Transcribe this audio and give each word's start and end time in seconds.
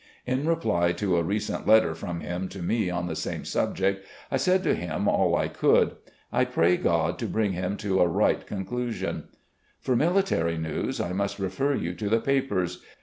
In 0.25 0.47
reply 0.47 0.93
to 0.93 1.15
a 1.17 1.21
recent 1.23 1.67
letter 1.67 1.93
from 1.93 2.21
him 2.21 2.49
to 2.49 2.63
me 2.63 2.89
on 2.89 3.05
the 3.05 3.15
same 3.15 3.45
subject, 3.45 4.03
I 4.31 4.37
said 4.37 4.63
to 4.63 4.73
him 4.73 5.07
all 5.07 5.35
I 5.35 5.47
could. 5.47 5.95
I 6.33 6.43
pray 6.43 6.75
God 6.77 7.19
to 7.19 7.27
bring 7.27 7.51
him 7.53 7.77
to 7.77 7.99
a 7.99 8.07
right 8.07 8.43
conclusion.... 8.47 9.25
For 9.79 9.95
military 9.95 10.57
news, 10.57 10.99
I 10.99 11.13
must 11.13 11.37
refer 11.37 11.75
you 11.75 11.93
to 11.93 12.09
the 12.09 12.19
papers. 12.19 12.81